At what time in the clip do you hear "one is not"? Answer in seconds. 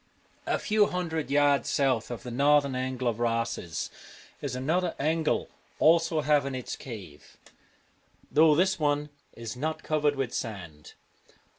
8.79-9.83